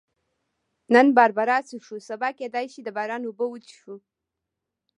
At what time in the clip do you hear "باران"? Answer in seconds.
2.97-3.21